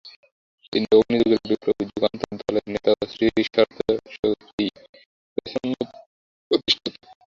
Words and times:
তিনি 0.73 0.85
অগ্নিযুগের 0.91 1.41
বিপ্লবী, 1.49 1.83
যুগান্তর 1.89 2.31
দলের 2.39 2.65
নেতা 2.73 2.91
ও 2.93 3.03
শ্রীসরস্বতী 3.11 4.65
প্রেসের 5.33 5.63
অন্যতম 5.63 5.91
প্রতিষ্ঠাতা। 6.51 7.09